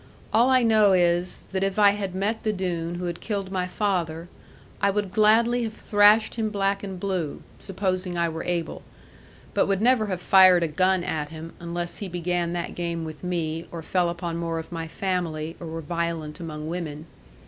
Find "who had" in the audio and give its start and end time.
2.95-3.21